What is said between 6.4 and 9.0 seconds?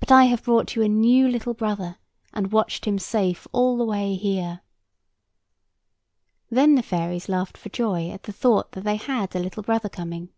Then all the fairies laughed for joy at the thought that they